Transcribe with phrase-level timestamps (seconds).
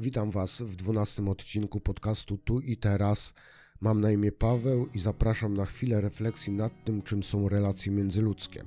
[0.00, 3.34] Witam Was w dwunastym odcinku podcastu Tu i Teraz.
[3.80, 8.64] Mam na imię Paweł i zapraszam na chwilę refleksji nad tym, czym są relacje międzyludzkie.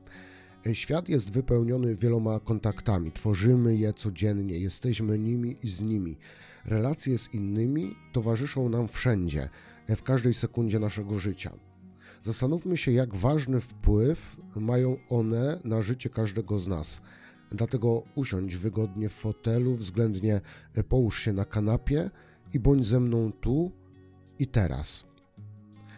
[0.74, 6.18] Świat jest wypełniony wieloma kontaktami, tworzymy je codziennie, jesteśmy nimi i z nimi.
[6.66, 9.50] Relacje z innymi towarzyszą nam wszędzie,
[9.90, 11.52] w każdej sekundzie naszego życia.
[12.22, 17.02] Zastanówmy się, jak ważny wpływ mają one na życie każdego z nas.
[17.54, 20.42] Dlatego usiądź wygodnie w fotelu, względnie
[20.90, 22.10] połóż się na kanapie
[22.54, 23.72] i bądź ze mną tu
[24.40, 25.06] i teraz.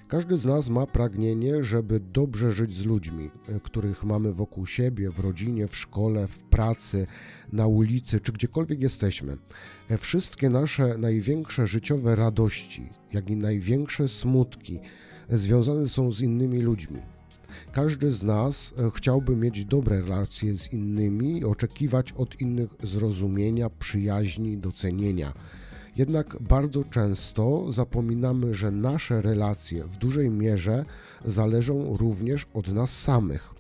[0.08, 3.32] Każdy z nas ma pragnienie, żeby dobrze żyć z ludźmi,
[3.64, 7.08] których mamy wokół siebie, w rodzinie, w szkole, w pracy,
[7.52, 9.38] na ulicy czy gdziekolwiek jesteśmy.
[9.98, 14.80] Wszystkie nasze największe życiowe radości, jak i największe smutki
[15.30, 17.00] związane są z innymi ludźmi.
[17.72, 24.58] Każdy z nas e, chciałby mieć dobre relacje z innymi, oczekiwać od innych zrozumienia, przyjaźni,
[24.58, 25.34] docenienia.
[25.96, 30.86] Jednak bardzo często zapominamy, że nasze relacje w dużej mierze
[31.26, 33.54] zależą również od nas samych.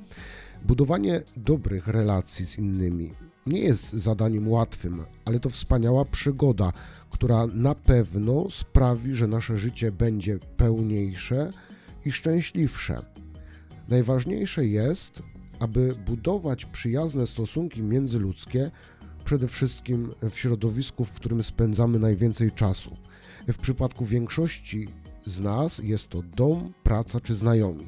[0.66, 3.14] Budowanie dobrych relacji z innymi
[3.46, 6.72] nie jest zadaniem łatwym, ale to wspaniała przygoda,
[7.10, 11.50] która na pewno sprawi, że nasze życie będzie pełniejsze
[12.06, 13.15] i szczęśliwsze.
[13.90, 15.24] Najważniejsze jest,
[15.60, 18.72] aby budować przyjazne stosunki międzyludzkie,
[19.26, 22.98] przede wszystkim w środowisku, w którym spędzamy najwięcej czasu.
[23.48, 24.88] W przypadku większości
[25.26, 27.88] z nas jest to dom, praca czy znajomi.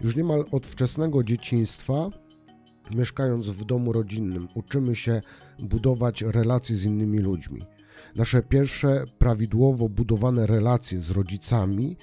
[0.00, 2.10] Już niemal od wczesnego dzieciństwa,
[2.94, 5.20] mieszkając w domu rodzinnym, uczymy się
[5.58, 7.62] budować relacje z innymi ludźmi.
[8.16, 11.96] Nasze pierwsze prawidłowo budowane relacje z rodzicami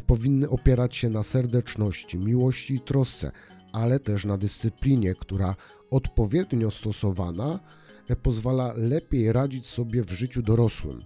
[0.00, 3.30] powinny opierać się na serdeczności, miłości i trosce,
[3.72, 5.54] ale też na dyscyplinie, która
[5.90, 7.60] odpowiednio stosowana
[8.08, 11.04] e, pozwala lepiej radzić sobie w życiu dorosłym.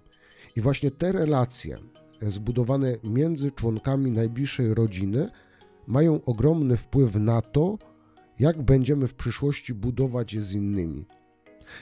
[0.57, 1.79] I właśnie te relacje
[2.23, 5.31] e, zbudowane między członkami najbliższej rodziny
[5.87, 7.79] mają ogromny wpływ na to,
[8.39, 11.07] jak będziemy w przyszłości budować je z innymi.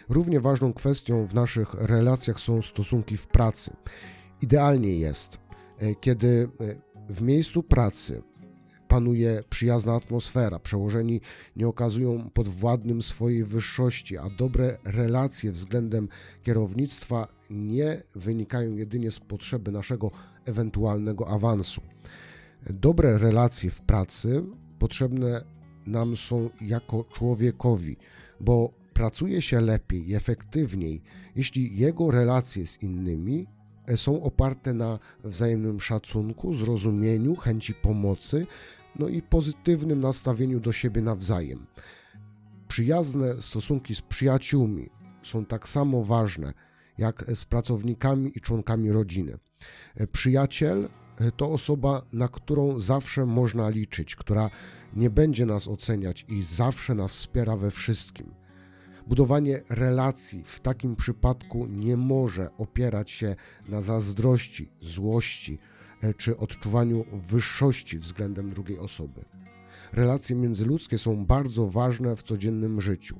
[0.09, 3.77] Równie ważną kwestią w naszych relacjach są stosunki w pracy.
[4.43, 5.41] Idealnie jest,
[6.01, 6.49] kiedy
[7.09, 8.23] w miejscu pracy
[8.89, 11.21] panuje przyjazna atmosfera, przełożeni
[11.57, 16.09] nie okazują podwładnym swojej wyższości, a dobre relacje względem
[16.43, 20.11] kierownictwa nie wynikają jedynie z potrzeby naszego
[20.45, 21.81] ewentualnego awansu.
[22.71, 24.45] Dobre relacje w pracy
[24.79, 25.45] potrzebne
[25.87, 27.97] nam są jako człowiekowi,
[28.41, 31.03] bo pracuje się lepiej i efektywniej,
[31.35, 33.47] jeśli jego relacje z innymi
[33.97, 38.47] są oparte na wzajemnym szacunku, zrozumieniu, chęci pomocy,
[38.99, 41.67] no i pozytywnym nastawieniu do siebie nawzajem.
[42.69, 44.91] Przyjazne stosunki z przyjaciółmi
[45.23, 46.53] są tak samo ważne
[46.99, 49.39] jak z pracownikami i członkami rodziny.
[50.13, 50.89] Przyjaciel
[51.37, 54.51] to osoba, na którą zawsze można liczyć, która
[54.97, 58.46] nie będzie nas oceniać i zawsze nas wspiera we wszystkim.
[59.07, 63.37] Budowanie relacji w takim przypadku nie może opierać się
[63.69, 65.59] na zazdrości, złości
[66.03, 69.25] e, czy odczuwaniu wyższości względem drugiej osoby.
[69.93, 73.17] Relacje międzyludzkie są bardzo ważne w codziennym życiu.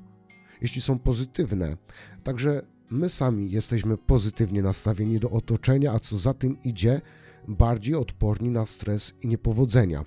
[0.61, 1.77] Jeśli są pozytywne,
[2.23, 7.01] także my sami jesteśmy pozytywnie nastawieni do otoczenia, a co za tym idzie,
[7.47, 10.05] bardziej odporni na stres i niepowodzenia.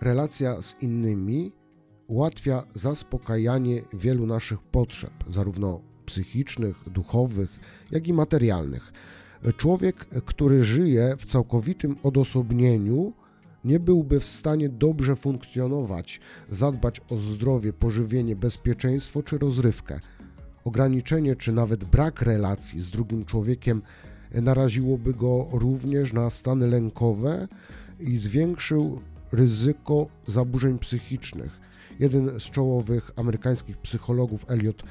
[0.00, 1.52] Relacja z innymi
[2.06, 7.60] ułatwia zaspokajanie wielu naszych potrzeb, zarówno psychicznych, duchowych,
[7.90, 8.92] jak i materialnych.
[9.56, 13.12] Człowiek, który żyje w całkowitym odosobnieniu,
[13.64, 16.20] nie byłby w stanie dobrze funkcjonować,
[16.50, 20.00] zadbać o zdrowie, pożywienie, bezpieczeństwo czy rozrywkę.
[20.64, 23.82] Ograniczenie czy nawet brak relacji z drugim człowiekiem
[24.34, 27.48] naraziłoby go również na stany lękowe
[28.00, 29.00] i zwiększył
[29.32, 31.63] ryzyko zaburzeń psychicznych.
[32.00, 34.82] Jeden z czołowych amerykańskich psychologów, Elliot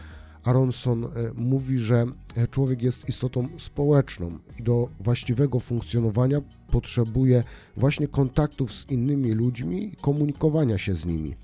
[0.44, 2.06] Aronson, e, mówi, że
[2.52, 6.42] człowiek jest istotą społeczną i do właściwego funkcjonowania
[6.72, 7.44] potrzebuje
[7.78, 11.36] właśnie kontaktów z innymi ludźmi i komunikowania się z nimi.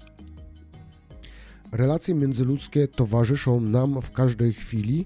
[1.72, 5.06] Relacje międzyludzkie towarzyszą nam w każdej chwili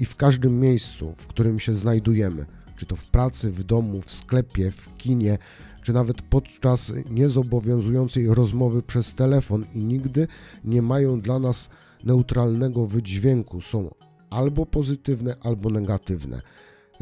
[0.00, 2.46] i w każdym miejscu, w którym się znajdujemy,
[2.76, 5.38] czy to w pracy, w domu, w sklepie, w kinie,
[5.82, 10.26] czy nawet podczas niezobowiązującej rozmowy przez telefon i nigdy
[10.64, 11.68] nie mają dla nas
[12.04, 13.60] neutralnego wydźwięku.
[13.60, 13.94] Są
[14.30, 16.40] albo pozytywne, albo negatywne.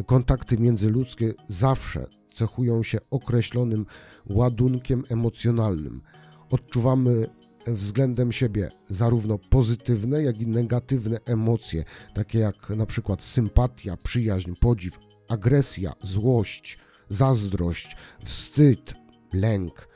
[0.06, 3.86] Kontakty międzyludzkie zawsze cechują się określonym
[4.30, 6.02] ładunkiem emocjonalnym.
[6.50, 7.26] Odczuwamy
[7.66, 11.84] względem siebie zarówno pozytywne, jak i negatywne emocje,
[12.14, 14.98] takie jak na przykład sympatia, przyjaźń, podziw,
[15.28, 16.78] agresja, złość,
[17.08, 18.94] zazdrość, wstyd,
[19.32, 19.88] lęk.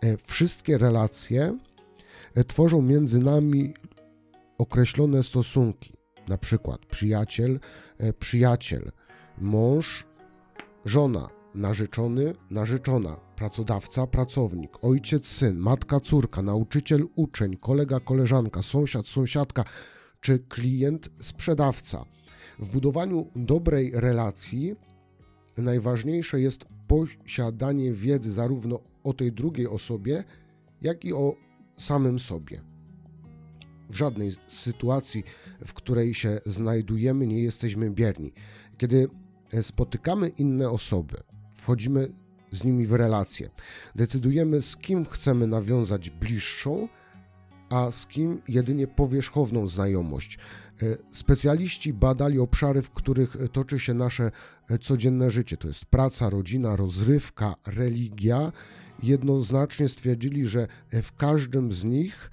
[0.00, 1.58] E, wszystkie relacje
[2.34, 3.74] e, tworzą między nami
[4.58, 5.92] określone stosunki,
[6.28, 7.60] na przykład przyjaciel,
[7.98, 8.92] e, przyjaciel,
[9.38, 10.04] mąż,
[10.84, 19.64] żona, narzeczony, narzeczona, pracodawca, pracownik, ojciec, syn, matka, córka, nauczyciel, uczeń, kolega, koleżanka, sąsiad, sąsiadka
[20.20, 22.04] czy klient, sprzedawca.
[22.58, 24.76] W budowaniu dobrej relacji
[25.56, 30.24] najważniejsze jest posiadanie wiedzy zarówno o tej drugiej osobie,
[30.82, 31.36] jak i o
[31.76, 32.60] samym sobie.
[33.90, 35.24] W żadnej sytuacji,
[35.66, 38.32] w której się znajdujemy, nie jesteśmy bierni.
[38.78, 39.08] Kiedy
[39.62, 41.16] spotykamy inne osoby,
[41.54, 42.08] wchodzimy
[42.52, 43.50] z nimi w relacje,
[43.94, 46.88] decydujemy z kim chcemy nawiązać bliższą,
[47.70, 50.38] a z kim jedynie powierzchowną znajomość.
[50.82, 54.30] E, specjaliści badali obszary, w których toczy się nasze
[54.70, 55.56] e, codzienne życie.
[55.56, 58.52] To jest praca, rodzina, rozrywka, religia.
[59.02, 62.30] Jednoznacznie stwierdzili, że w każdym z nich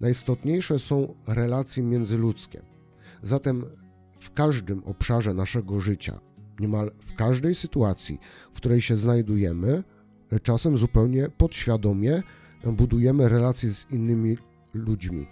[0.00, 2.62] najistotniejsze są relacje międzyludzkie.
[3.22, 3.64] Zatem
[4.20, 6.20] w każdym obszarze naszego życia,
[6.60, 8.18] niemal w każdej sytuacji,
[8.52, 9.84] w której się znajdujemy,
[10.42, 12.22] czasem zupełnie podświadomie
[12.64, 14.38] budujemy relacje z innymi
[14.74, 15.26] ludźmi.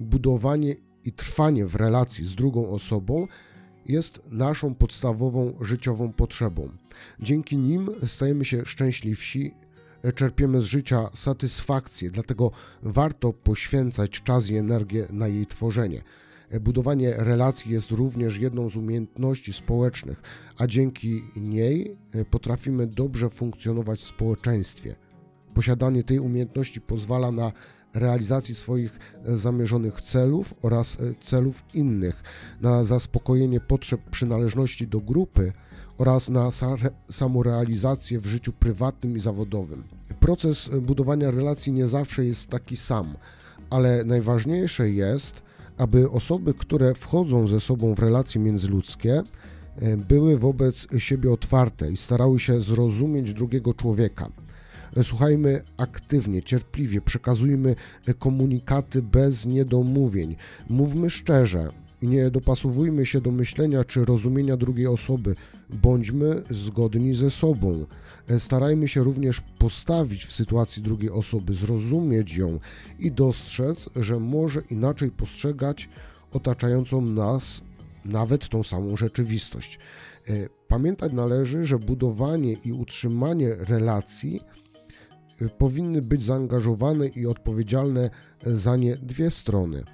[0.00, 3.26] Budowanie i trwanie w relacji z drugą osobą
[3.86, 6.68] jest naszą podstawową życiową potrzebą.
[7.20, 9.54] Dzięki nim stajemy się szczęśliwsi,
[10.14, 12.50] czerpiemy z życia satysfakcję, dlatego
[12.82, 16.02] warto poświęcać czas i energię na jej tworzenie.
[16.60, 20.22] Budowanie relacji jest również jedną z umiejętności społecznych,
[20.58, 21.96] a dzięki niej
[22.30, 24.96] potrafimy dobrze funkcjonować w społeczeństwie.
[25.54, 27.52] Posiadanie tej umiejętności pozwala na
[27.98, 32.22] realizacji swoich e, zamierzonych celów oraz e, celów innych,
[32.60, 35.52] na zaspokojenie potrzeb przynależności do grupy
[35.98, 36.48] oraz na
[37.10, 39.84] samorealizację w życiu prywatnym i zawodowym.
[40.20, 43.16] Proces e, budowania relacji nie zawsze jest taki sam,
[43.70, 45.42] ale najważniejsze jest,
[45.78, 49.22] aby osoby, które wchodzą ze sobą w relacje międzyludzkie,
[50.08, 54.28] były wobec siebie otwarte i starały się zrozumieć drugiego człowieka.
[55.02, 57.74] Słuchajmy aktywnie, cierpliwie, przekazujmy
[58.18, 60.36] komunikaty bez niedomówień.
[60.68, 65.34] Mówmy szczerze, nie dopasowujmy się do myślenia czy rozumienia drugiej osoby.
[65.70, 67.86] Bądźmy zgodni ze sobą.
[68.38, 72.58] Starajmy się również postawić w sytuacji drugiej osoby, zrozumieć ją
[72.98, 75.88] i dostrzec, że może inaczej postrzegać
[76.32, 77.62] otaczającą nas
[78.04, 79.78] nawet tą samą rzeczywistość.
[80.68, 84.40] Pamiętać należy, że budowanie i utrzymanie relacji
[85.58, 88.10] powinny być zaangażowane i odpowiedzialne
[88.46, 89.84] za nie dwie strony.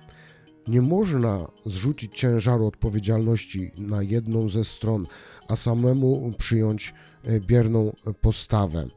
[0.68, 5.06] Nie można zrzucić ciężaru odpowiedzialności na jedną ze stron,
[5.48, 6.94] a samemu przyjąć
[7.24, 8.88] e, bierną postawę.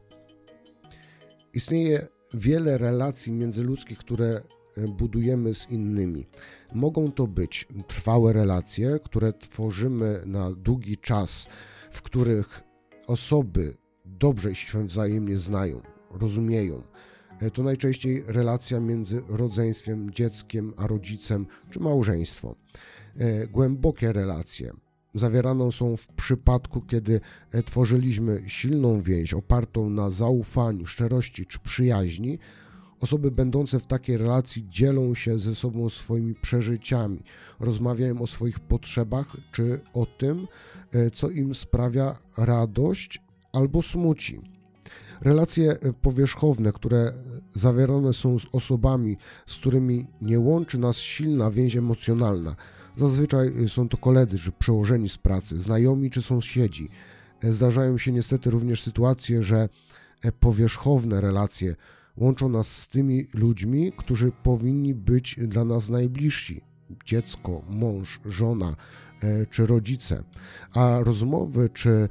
[1.54, 4.42] Istnieje wiele relacji międzyludzkich, które
[4.76, 6.26] e, budujemy z innymi.
[6.74, 11.48] Mogą to być trwałe relacje, które tworzymy na długi czas,
[11.90, 12.62] w których
[13.06, 15.80] osoby dobrze się wzajemnie znają,
[16.10, 16.82] rozumieją.
[17.40, 22.54] E, to najczęściej relacja między rodzeństwem, dzieckiem a rodzicem czy małżeństwo.
[23.16, 24.72] E, głębokie relacje
[25.14, 27.20] zawierane są w przypadku, kiedy
[27.52, 32.38] e, tworzyliśmy silną więź opartą na zaufaniu, szczerości czy przyjaźni.
[33.00, 37.22] Osoby będące w takiej relacji dzielą się ze sobą swoimi przeżyciami,
[37.60, 40.46] rozmawiają o swoich potrzebach czy o tym,
[41.12, 43.22] co im sprawia radość
[43.52, 44.57] albo smuci.
[45.20, 47.12] Relacje e, powierzchowne, które
[47.54, 52.56] zawierane są z osobami, z którymi nie łączy nas silna więź emocjonalna.
[52.96, 56.88] Zazwyczaj e, są to koledzy czy przełożeni z pracy, znajomi czy sąsiedzi.
[57.42, 59.68] E, zdarzają się niestety również sytuacje, że
[60.40, 61.76] powierzchowne relacje
[62.16, 66.60] łączą nas z tymi ludźmi, którzy powinni być dla nas najbliżsi
[67.04, 68.76] dziecko, mąż, żona
[69.50, 70.22] czy rodzice,
[70.74, 72.08] a rozmowy czy E,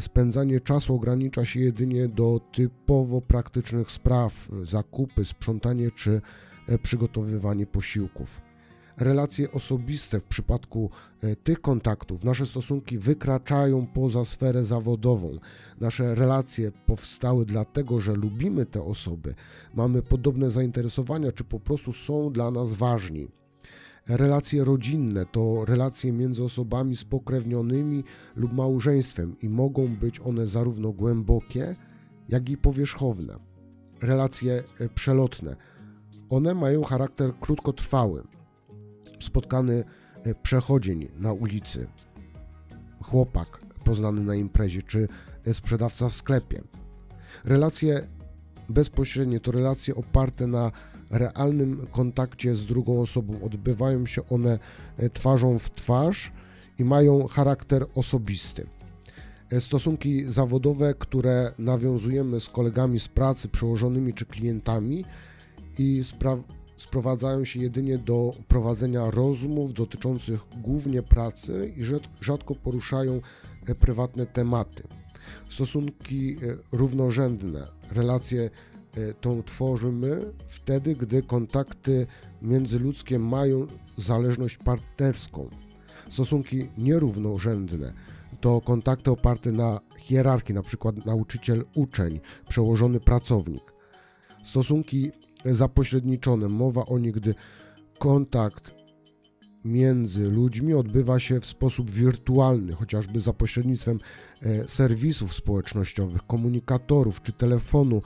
[0.00, 6.20] spędzanie czasu ogranicza się jedynie do typowo praktycznych spraw, zakupy, sprzątanie czy
[6.68, 8.40] e, przygotowywanie posiłków.
[8.96, 10.90] Relacje osobiste w przypadku
[11.22, 15.38] e, tych kontaktów, nasze stosunki wykraczają poza sferę zawodową.
[15.80, 19.34] Nasze relacje powstały dlatego, że lubimy te osoby,
[19.74, 23.28] mamy podobne zainteresowania, czy po prostu są dla nas ważni.
[24.08, 28.04] Relacje rodzinne to relacje między osobami spokrewnionymi
[28.36, 31.76] lub małżeństwem i mogą być one zarówno głębokie,
[32.28, 33.38] jak i powierzchowne.
[34.00, 35.56] Relacje e, przelotne.
[36.30, 38.22] One mają charakter krótkotrwały.
[39.20, 39.84] Spotkany
[40.24, 41.88] e, przechodzień na ulicy,
[43.02, 45.08] chłopak poznany na imprezie, czy
[45.52, 46.62] sprzedawca w sklepie.
[47.44, 48.06] Relacje
[48.68, 50.70] bezpośrednie to relacje oparte na
[51.12, 53.42] realnym kontakcie z drugą osobą.
[53.42, 54.58] Odbywają się one
[54.96, 56.32] e, twarzą w twarz
[56.78, 58.66] i mają charakter osobisty.
[59.50, 65.04] E, stosunki zawodowe, które nawiązujemy z kolegami z pracy, przełożonymi czy klientami
[65.78, 66.02] i
[66.76, 71.82] sprowadzają się jedynie do prowadzenia rozmów dotyczących głównie pracy i
[72.20, 73.20] rzadko poruszają
[73.66, 74.82] e, prywatne tematy.
[75.48, 76.36] Stosunki
[76.72, 78.50] równorzędne, relacje
[79.20, 82.06] tą tworzymy wtedy, gdy kontakty
[82.42, 85.50] międzyludzkie mają zależność partnerską.
[86.10, 87.92] Stosunki nierównorzędne
[88.40, 93.72] to kontakty oparte na hierarchii, na przykład nauczyciel-uczeń, przełożony pracownik.
[94.44, 95.10] Stosunki
[95.44, 97.34] zapośredniczone, mowa o nich, gdy
[97.98, 98.74] kontakt
[99.64, 103.98] między ludźmi odbywa się w sposób wirtualny, chociażby za pośrednictwem
[104.42, 108.02] e, serwisów społecznościowych, komunikatorów czy telefonu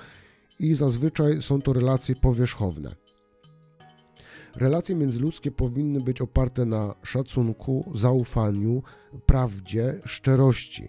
[0.59, 2.95] i zazwyczaj są to relacje powierzchowne.
[4.57, 8.83] Relacje międzyludzkie powinny być oparte na szacunku, zaufaniu,
[9.27, 10.89] prawdzie, szczerości.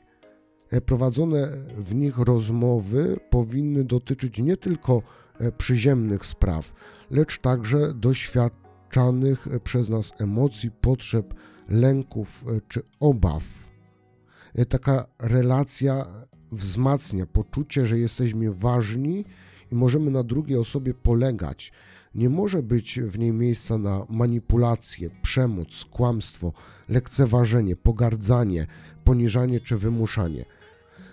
[0.72, 1.48] E, prowadzone
[1.78, 5.02] w nich rozmowy powinny dotyczyć nie tylko
[5.40, 6.74] e, przyziemnych spraw,
[7.10, 11.34] lecz także doświadczanych przez nas emocji, potrzeb,
[11.70, 13.44] lęków e, czy obaw.
[14.70, 16.06] Taka relacja
[16.52, 19.26] wzmacnia poczucie, że jesteśmy ważni
[19.72, 21.72] i możemy na drugiej osobie polegać.
[22.16, 26.54] Nie może być w niej miejsca na manipulację, przemoc, kłamstwo,
[26.90, 28.68] lekceważenie, pogardzanie,
[29.04, 30.46] poniżanie czy wymuszanie.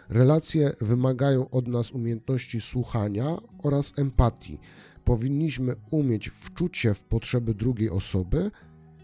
[0.08, 4.60] Relacje wymagają od nas umiejętności słuchania oraz empatii.
[5.04, 8.50] Powinniśmy umieć wczuć się w potrzeby drugiej osoby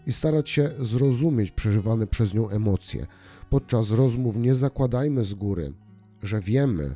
[0.07, 3.07] i starać się zrozumieć przeżywane przez nią emocje.
[3.49, 5.73] Podczas rozmów nie zakładajmy z góry,
[6.23, 6.95] że wiemy,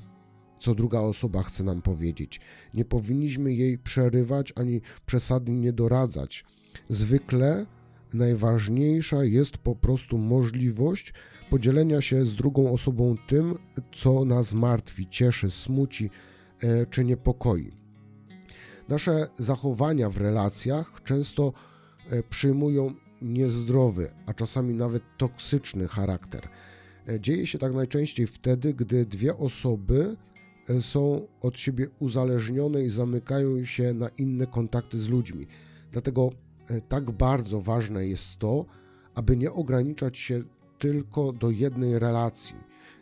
[0.65, 2.41] co druga osoba chce nam powiedzieć.
[2.73, 6.45] Nie powinniśmy jej przerywać ani przesadnie nie doradzać.
[6.89, 7.65] Zwykle
[8.13, 11.13] najważniejsza jest po prostu możliwość
[11.49, 13.57] podzielenia się z drugą osobą tym,
[13.95, 16.09] co nas martwi, cieszy, smuci
[16.63, 17.71] e, czy niepokoi.
[18.89, 21.53] Nasze zachowania w relacjach często
[22.09, 26.47] e, przyjmują niezdrowy, a czasami nawet toksyczny charakter.
[27.07, 30.15] E, dzieje się tak najczęściej wtedy, gdy dwie osoby
[30.81, 35.47] są od siebie uzależnione i zamykają się na inne kontakty z ludźmi.
[35.91, 36.29] Dlatego
[36.69, 38.65] e, tak bardzo ważne jest to,
[39.15, 40.43] aby nie ograniczać się
[40.79, 42.55] tylko do jednej relacji.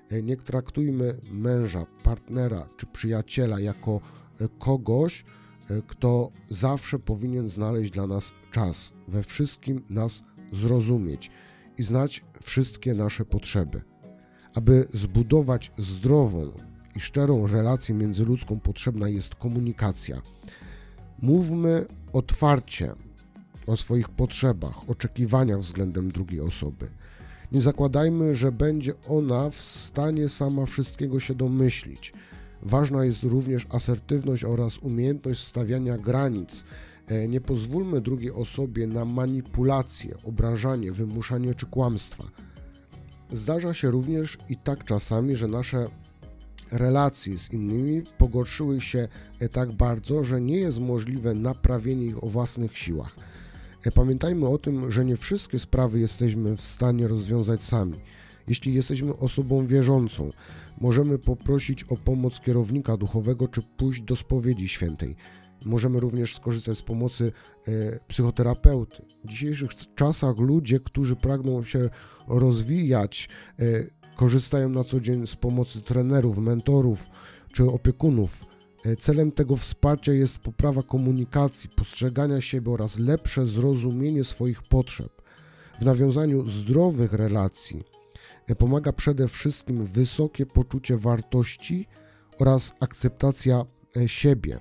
[0.10, 4.02] E, nie traktujmy męża, partnera czy przyjaciela jako
[4.42, 5.26] e, kogoś,
[5.88, 11.32] kto zawsze powinien znaleźć dla nas czas, we wszystkim nas zrozumieć
[11.78, 13.82] i znać wszystkie nasze potrzeby.
[14.56, 16.52] Aby zbudować zdrową,
[16.96, 20.22] i szczerą relację międzyludzką potrzebna jest komunikacja.
[21.22, 22.94] Mówmy otwarcie
[23.68, 26.88] o swoich potrzebach, oczekiwaniach względem drugiej osoby.
[27.52, 32.14] Nie zakładajmy, że będzie ona w stanie sama wszystkiego się domyślić.
[32.62, 36.66] Ważna jest również asertywność oraz umiejętność stawiania granic.
[37.08, 42.24] E, nie pozwólmy drugiej osobie na manipulację, obrażanie, wymuszanie czy kłamstwa.
[43.32, 45.88] Zdarza się również i tak czasami, że nasze
[46.74, 49.08] relacji z innymi pogorszyły się
[49.40, 53.16] e, tak bardzo, że nie jest możliwe naprawienie ich o własnych siłach.
[53.86, 58.00] E, pamiętajmy o tym, że nie wszystkie sprawy jesteśmy w stanie rozwiązać sami.
[58.48, 60.30] Jeśli jesteśmy osobą wierzącą,
[60.82, 65.16] możemy poprosić o pomoc kierownika duchowego czy pójść do spowiedzi świętej.
[65.66, 67.32] Możemy również skorzystać z pomocy
[67.68, 69.06] e, psychoterapeuty.
[69.24, 71.90] W dzisiejszych czasach ludzie, którzy pragną się
[72.28, 73.64] rozwijać, e,
[74.16, 77.08] korzystają na co dzień z pomocy trenerów, mentorów
[77.54, 78.46] czy opiekunów.
[78.86, 85.22] E, celem tego wsparcia jest poprawa komunikacji, postrzegania siebie oraz lepsze zrozumienie swoich potrzeb.
[85.82, 87.84] W nawiązaniu zdrowych relacji
[88.48, 91.88] e, pomaga przede wszystkim wysokie poczucie wartości
[92.40, 93.66] oraz akceptacja
[93.98, 94.60] e, siebie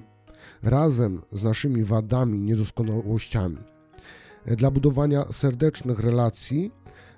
[0.63, 3.59] razem z naszymi wadami, niedoskonałościami.
[4.47, 6.71] Dla budowania serdecznych relacji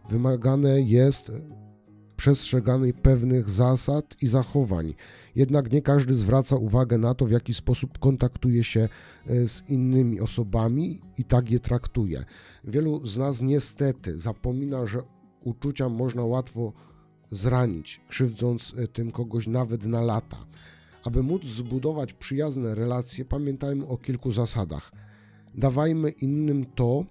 [0.09, 1.33] wymagane jest
[2.25, 4.95] przestrzeganie pewnych zasad i zachowań.
[5.37, 8.89] Jednak nie każdy zwraca uwagę na to, w jaki sposób kontaktuje się
[9.27, 12.25] e, z innymi osobami i tak je traktuje.
[12.65, 15.03] Wielu z nas niestety zapomina, że
[15.45, 16.73] uczucia można łatwo
[17.31, 20.47] zranić, krzywdząc e, tym kogoś nawet na lata.
[21.05, 24.93] Aby móc zbudować przyjazne relacje, pamiętajmy o kilku zasadach.
[25.55, 27.05] dawajmy innym to,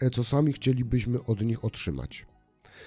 [0.00, 2.26] e, co sami chcielibyśmy od nich otrzymać.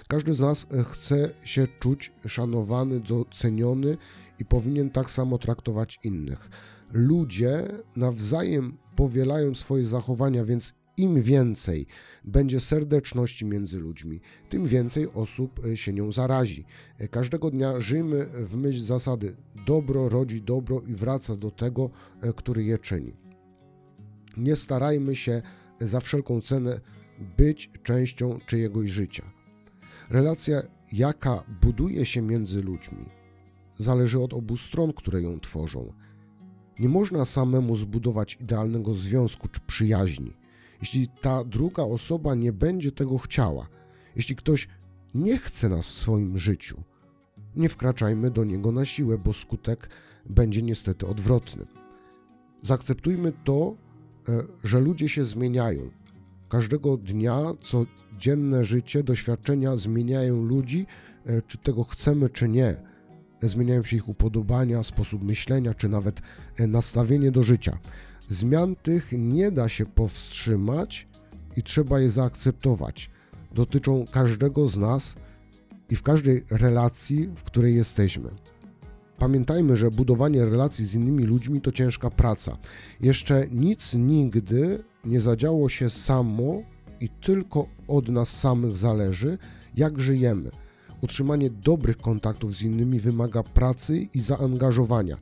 [0.07, 3.97] Każdy z nas e, chce się czuć szanowany, doceniony
[4.39, 6.49] i powinien tak samo traktować innych.
[6.93, 11.85] Ludzie nawzajem powielają swoje zachowania, więc im więcej
[12.23, 16.65] będzie serdeczności między ludźmi, tym więcej osób e, się nią zarazi.
[16.97, 21.89] E, każdego dnia żyjmy w myśl zasady dobro rodzi dobro i wraca do tego,
[22.35, 23.13] który je czyni.
[24.37, 25.41] Nie starajmy się
[25.81, 26.81] za wszelką cenę
[27.37, 29.40] być częścią czyjegoś życia.
[30.11, 33.05] Relacja, jaka buduje się między ludźmi,
[33.77, 35.93] zależy od obu stron, które ją tworzą.
[36.79, 40.33] Nie można samemu zbudować idealnego związku czy przyjaźni,
[40.79, 43.67] jeśli ta druga osoba nie będzie tego chciała,
[44.15, 44.67] jeśli ktoś
[45.13, 46.83] nie chce nas w swoim życiu.
[47.55, 49.89] Nie wkraczajmy do niego na siłę, bo skutek
[50.25, 51.65] będzie niestety odwrotny.
[52.63, 53.75] Zaakceptujmy to,
[54.29, 55.91] e, że ludzie się zmieniają,
[56.51, 60.85] Każdego dnia, codzienne życie, doświadczenia zmieniają ludzi,
[61.25, 62.75] e, czy tego chcemy, czy nie.
[63.41, 66.21] Zmieniają się ich upodobania, sposób myślenia, czy nawet
[66.57, 67.79] e, nastawienie do życia.
[68.27, 71.07] Zmian tych nie da się powstrzymać
[71.57, 73.09] i trzeba je zaakceptować.
[73.51, 75.15] Dotyczą każdego z nas
[75.89, 78.29] i w każdej relacji, w której jesteśmy.
[79.17, 82.57] Pamiętajmy, że budowanie relacji z innymi ludźmi to ciężka praca.
[83.01, 86.61] Jeszcze nic nigdy nie zadziało się samo
[86.99, 89.37] i tylko od nas samych zależy,
[89.75, 90.51] jak żyjemy.
[91.01, 95.17] Utrzymanie dobrych kontaktów z innymi wymaga pracy i zaangażowania.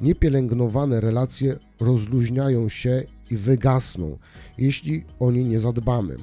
[0.00, 4.18] Niepielęgnowane relacje rozluźniają się i wygasną,
[4.58, 6.16] jeśli o nie nie zadbamy.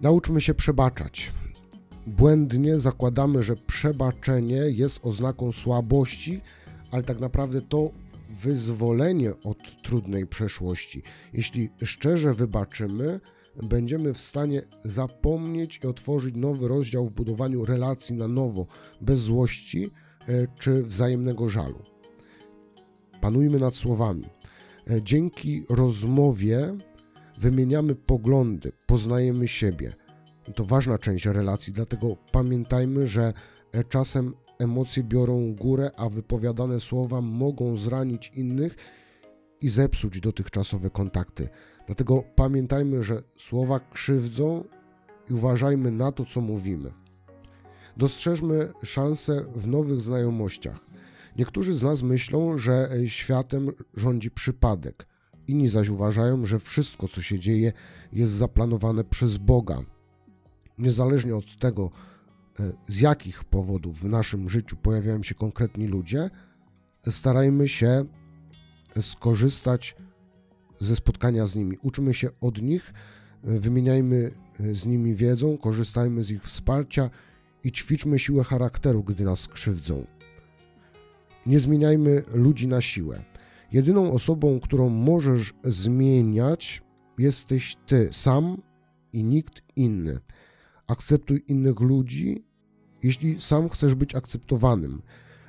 [0.00, 1.32] Nauczmy się przebaczać.
[2.06, 6.40] Błędnie zakładamy, że przebaczenie jest oznaką słabości,
[6.90, 7.90] ale tak naprawdę to
[8.42, 11.02] wyzwolenie od trudnej przeszłości.
[11.32, 13.20] Jeśli szczerze wybaczymy,
[13.62, 18.66] będziemy w stanie zapomnieć i otworzyć nowy rozdział w budowaniu relacji na nowo,
[19.00, 19.90] bez złości
[20.28, 21.82] e, czy wzajemnego żalu.
[23.20, 24.24] Panujmy nad słowami.
[24.90, 26.76] E, dzięki rozmowie
[27.38, 29.92] wymieniamy poglądy, poznajemy siebie.
[30.54, 33.32] To ważna część relacji, dlatego pamiętajmy, że
[33.72, 38.76] e, czasem emocje biorą górę, a wypowiadane słowa mogą zranić innych
[39.60, 41.48] i zepsuć dotychczasowe kontakty.
[41.86, 44.64] Dlatego pamiętajmy, że słowa krzywdzą
[45.30, 46.92] i uważajmy na to, co mówimy.
[47.96, 50.86] Dostrzeżmy szanse w nowych znajomościach.
[51.36, 55.06] Niektórzy z nas myślą, że światem rządzi przypadek.
[55.46, 57.72] Inni zaś uważają, że wszystko, co się dzieje,
[58.12, 59.78] jest zaplanowane przez Boga.
[60.78, 61.90] Niezależnie od tego,
[62.86, 66.30] z jakich powodów w naszym życiu pojawiają się konkretni ludzie,
[67.10, 68.04] starajmy się
[69.00, 69.96] skorzystać
[70.80, 71.78] ze spotkania z nimi.
[71.82, 72.92] Uczmy się od nich,
[73.44, 74.30] wymieniajmy
[74.72, 77.10] z nimi wiedzą, korzystajmy z ich wsparcia
[77.64, 80.06] i ćwiczmy siłę charakteru, gdy nas skrzywdzą.
[81.46, 83.22] Nie zmieniajmy ludzi na siłę.
[83.72, 86.82] Jedyną osobą, którą możesz zmieniać,
[87.18, 88.62] jesteś ty sam
[89.12, 90.18] i nikt inny.
[90.86, 92.44] Akceptuj innych ludzi
[93.06, 95.02] jeśli sam chcesz być akceptowanym.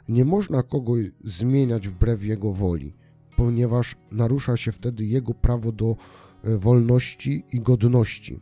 [0.09, 2.93] Nie można kogoś zmieniać wbrew jego woli,
[3.37, 5.95] ponieważ narusza się wtedy jego prawo do
[6.43, 8.39] e, wolności i godności.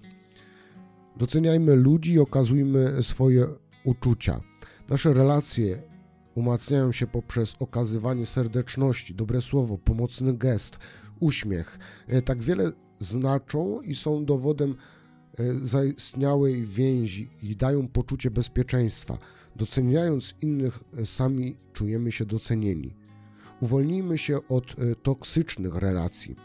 [1.17, 3.47] Doceniajmy ludzi i okazujmy swoje
[3.85, 4.41] uczucia.
[4.89, 5.81] Nasze relacje
[6.35, 10.77] umacniają się poprzez okazywanie serdeczności, dobre słowo, pomocny gest,
[11.19, 11.79] uśmiech.
[12.07, 14.75] E, tak wiele znaczą i są dowodem
[15.61, 19.17] zaistniałej więzi i dają poczucie bezpieczeństwa.
[19.55, 22.93] Doceniając innych, e, sami czujemy się docenieni.
[23.61, 26.35] Uwolnijmy się od e, toksycznych relacji.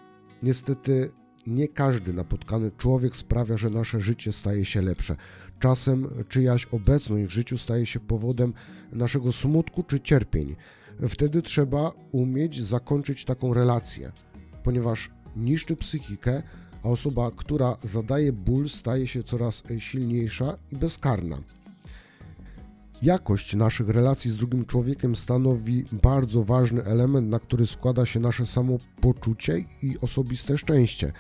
[0.43, 1.13] Niestety,
[1.47, 5.17] nie każdy napotkany człowiek sprawia, że nasze życie staje się lepsze.
[5.59, 8.53] Czasem czyjaś obecność w życiu staje się powodem
[8.93, 10.57] naszego smutku czy cierpień.
[11.09, 14.13] Wtedy trzeba umieć zakończyć taką relację,
[14.65, 16.43] ponieważ niszczy psychikę,
[16.85, 21.39] a osoba, która zadaje ból, staje się coraz silniejsza i bezkarna.
[23.03, 28.47] Jakość naszych relacji z drugim człowiekiem stanowi bardzo ważny element, na który składa się nasze
[28.47, 31.13] samopoczucie i osobiste szczęście.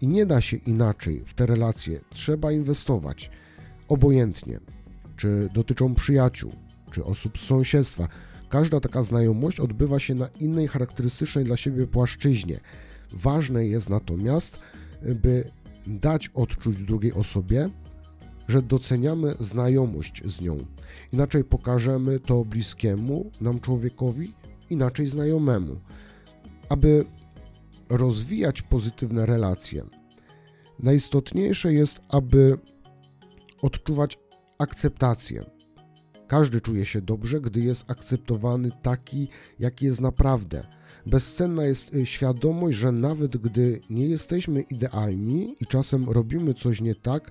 [0.00, 3.30] I nie da się inaczej w te relacje, trzeba inwestować.
[3.88, 4.60] Obojętnie,
[5.16, 6.52] czy dotyczą przyjaciół,
[6.92, 8.08] czy osób z sąsiedztwa.
[8.48, 12.60] Każda taka znajomość odbywa się na innej charakterystycznej dla siebie płaszczyźnie.
[13.12, 14.60] Ważne jest natomiast,
[15.02, 15.50] by
[15.86, 17.70] dać odczuć drugiej osobie,
[18.48, 20.66] że doceniamy znajomość z nią.
[21.12, 24.34] Inaczej pokażemy to bliskiemu nam człowiekowi,
[24.70, 25.80] inaczej znajomemu.
[26.68, 27.04] Aby
[27.88, 29.84] rozwijać pozytywne relacje,
[30.78, 32.58] najistotniejsze jest, aby
[33.62, 34.18] odczuwać
[34.58, 35.44] akceptację.
[36.26, 40.66] Każdy czuje się dobrze, gdy jest akceptowany taki, jaki jest naprawdę.
[41.06, 46.94] Bezcenna jest y, świadomość, że nawet gdy nie jesteśmy idealni i czasem robimy coś nie
[46.94, 47.30] tak,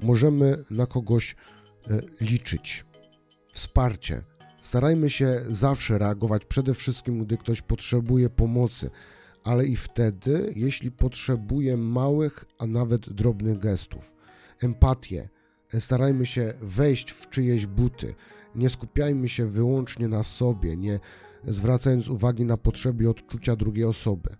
[0.00, 1.36] możemy na kogoś
[1.90, 2.84] y, liczyć.
[3.52, 4.22] Wsparcie.
[4.60, 8.90] Starajmy się zawsze reagować przede wszystkim, gdy ktoś potrzebuje pomocy,
[9.44, 14.12] ale i wtedy, jeśli potrzebuje małych, a nawet drobnych gestów.
[14.62, 15.28] Empatię.
[15.78, 18.14] Starajmy się wejść w czyjeś buty.
[18.56, 21.00] Nie skupiajmy się wyłącznie na sobie, nie
[21.44, 24.36] zwracając uwagi na potrzeby i odczucia drugiej osoby.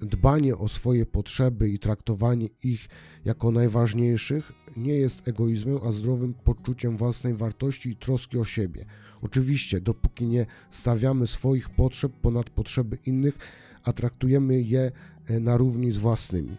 [0.00, 2.88] Dbanie o swoje potrzeby i traktowanie ich
[3.24, 8.84] jako najważniejszych nie jest egoizmem, a zdrowym poczuciem własnej wartości i troski o siebie.
[9.22, 13.38] Oczywiście, dopóki nie stawiamy swoich potrzeb ponad potrzeby innych,
[13.84, 14.92] a traktujemy je
[15.26, 16.56] e, na równi z własnymi.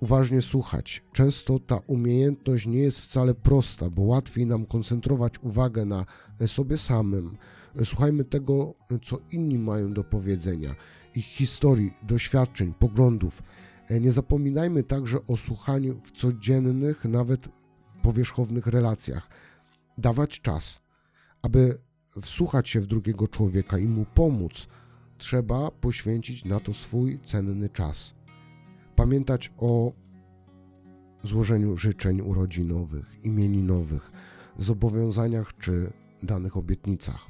[0.00, 1.02] Uważnie słuchać.
[1.12, 6.04] Często ta umiejętność nie jest wcale prosta, bo łatwiej nam koncentrować uwagę na
[6.46, 7.36] sobie samym.
[7.84, 10.74] Słuchajmy tego, co inni mają do powiedzenia,
[11.14, 13.42] ich historii, doświadczeń, poglądów.
[14.00, 17.48] Nie zapominajmy także o słuchaniu w codziennych, nawet
[18.02, 19.28] powierzchownych relacjach.
[19.98, 20.80] Dawać czas,
[21.42, 21.78] aby
[22.22, 24.66] wsłuchać się w drugiego człowieka i mu pomóc,
[25.18, 28.14] trzeba poświęcić na to swój cenny czas.
[29.00, 29.92] Pamiętać o
[31.24, 34.12] złożeniu życzeń urodzinowych, imieninowych,
[34.58, 37.26] zobowiązaniach czy danych obietnicach.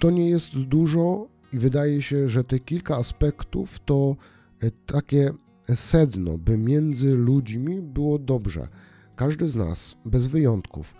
[0.00, 4.16] To nie jest dużo i wydaje się, że te kilka aspektów to
[4.60, 5.32] e, takie
[5.74, 8.68] sedno, by między ludźmi było dobrze.
[9.16, 10.94] Każdy z nas, bez wyjątków,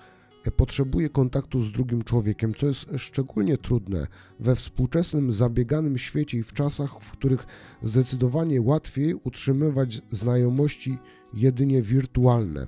[0.51, 4.07] potrzebuje kontaktu z drugim człowiekiem, co jest szczególnie trudne
[4.41, 7.47] we współczesnym, zabieganym świecie i w czasach, w których
[7.83, 10.99] zdecydowanie łatwiej utrzymywać znajomości
[11.35, 12.67] jedynie wirtualne.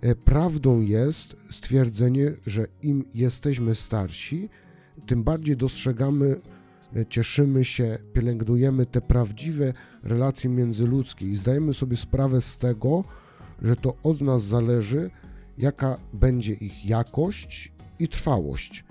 [0.00, 4.48] E, prawdą jest stwierdzenie, że im jesteśmy starsi,
[5.06, 6.40] tym bardziej dostrzegamy,
[6.96, 13.04] e, cieszymy się, pielęgnujemy te prawdziwe relacje międzyludzkie i zdajemy sobie sprawę z tego,
[13.62, 15.10] że to od nas zależy,
[15.58, 18.84] jaka będzie ich jakość i trwałość.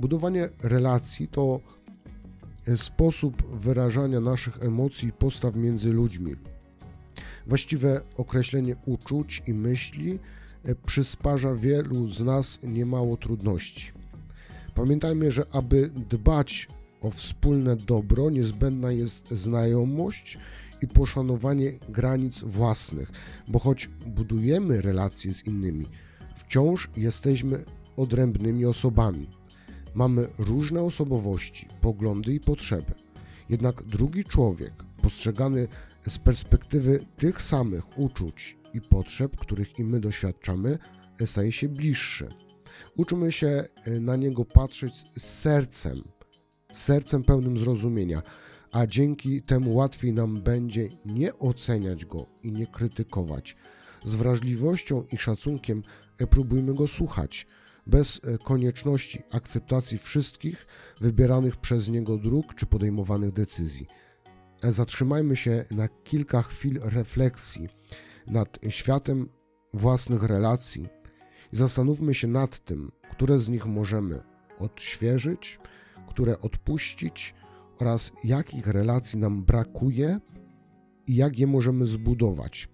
[0.00, 1.60] Budowanie relacji to
[2.76, 6.36] sposób wyrażania naszych emocji i postaw między ludźmi.
[7.46, 10.18] Właściwe określenie uczuć i myśli
[10.64, 13.92] e, przysparza wielu z nas niemało trudności.
[14.74, 16.68] Pamiętajmy, że aby dbać
[17.00, 20.38] o wspólne dobro, niezbędna jest znajomość
[20.82, 23.12] i poszanowanie granic własnych,
[23.48, 25.86] bo choć budujemy relacje z innymi,
[26.36, 27.64] wciąż jesteśmy
[27.96, 29.28] odrębnymi osobami.
[29.94, 32.92] Mamy różne osobowości, poglądy i potrzeby.
[33.48, 35.68] Jednak drugi człowiek, postrzegany
[36.08, 40.78] z perspektywy tych samych uczuć i potrzeb, których i my doświadczamy,
[41.26, 42.28] staje się bliższy.
[42.96, 43.64] Uczymy się
[44.00, 46.02] na niego patrzeć z sercem,
[46.72, 48.22] sercem pełnym zrozumienia,
[48.76, 53.56] a dzięki temu łatwiej nam będzie nie oceniać go i nie krytykować.
[54.04, 55.82] Z wrażliwością i szacunkiem
[56.18, 57.46] e, próbujmy go słuchać,
[57.86, 60.66] bez e, konieczności akceptacji wszystkich
[61.00, 63.86] wybieranych przez niego dróg czy podejmowanych decyzji.
[64.62, 67.68] E, zatrzymajmy się na kilka chwil refleksji
[68.26, 69.28] nad światem
[69.74, 70.88] własnych relacji
[71.52, 74.22] i zastanówmy się nad tym, które z nich możemy
[74.58, 75.58] odświeżyć,
[76.08, 77.34] które odpuścić,
[77.78, 80.20] oraz jakich relacji nam brakuje
[81.06, 82.68] i jak je możemy zbudować.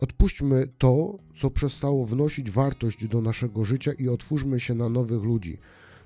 [0.00, 5.58] Odpuśćmy to, co przestało wnosić wartość do naszego życia i otwórzmy się na nowych ludzi.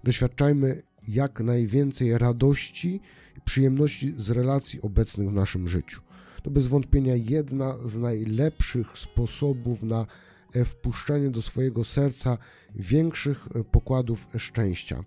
[0.05, 3.01] Doświadczajmy jak najwięcej radości
[3.37, 6.01] i przyjemności z relacji obecnych w naszym życiu.
[6.43, 10.07] To bez wątpienia jedna z najlepszych sposobów na
[10.55, 12.39] e, wpuszczanie do swojego serca
[12.75, 15.05] większych e, pokładów szczęścia.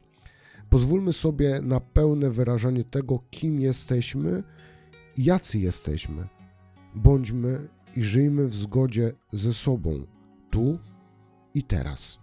[0.69, 4.43] Pozwólmy sobie na pełne wyrażanie tego, kim jesteśmy
[5.17, 6.27] i jacy jesteśmy.
[6.95, 10.05] Bądźmy i żyjmy w zgodzie ze sobą,
[10.49, 10.79] tu
[11.53, 12.19] i teraz.